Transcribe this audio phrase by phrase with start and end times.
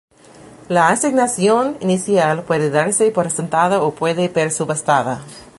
[0.67, 5.21] La asignación inicial puede darse por sentada o puede ser subastada.